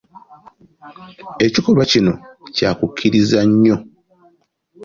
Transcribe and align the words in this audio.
Ekikolwa 1.45 1.83
kino 1.91 2.13
kya 2.55 2.69
kukkiriza 2.77 3.39
nnyo. 3.49 3.77